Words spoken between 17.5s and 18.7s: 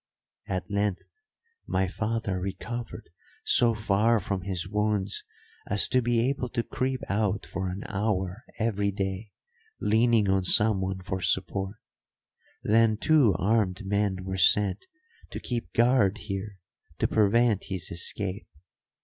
his escape.